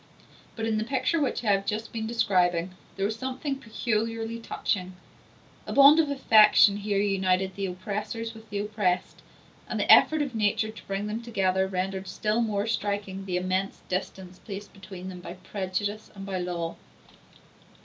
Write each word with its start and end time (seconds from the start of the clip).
But 0.55 0.65
in 0.65 0.79
the 0.79 0.83
picture 0.83 1.21
which 1.21 1.43
I 1.43 1.51
have 1.51 1.63
just 1.63 1.93
been 1.93 2.07
describing 2.07 2.73
there 2.95 3.05
was 3.05 3.17
something 3.17 3.57
peculiarly 3.57 4.39
touching; 4.39 4.95
a 5.67 5.73
bond 5.73 5.99
of 5.99 6.09
affection 6.09 6.77
here 6.77 6.97
united 6.97 7.53
the 7.55 7.67
oppressors 7.67 8.33
with 8.33 8.49
the 8.49 8.57
oppressed, 8.57 9.21
and 9.69 9.79
the 9.79 9.91
effort 9.93 10.23
of 10.23 10.33
nature 10.33 10.71
to 10.71 10.87
bring 10.87 11.05
them 11.05 11.21
together 11.21 11.67
rendered 11.67 12.07
still 12.07 12.41
more 12.41 12.65
striking 12.65 13.25
the 13.25 13.37
immense 13.37 13.83
distance 13.89 14.39
placed 14.39 14.73
between 14.73 15.07
them 15.07 15.19
by 15.21 15.33
prejudice 15.35 16.09
and 16.15 16.25
by 16.25 16.39
law. 16.39 16.77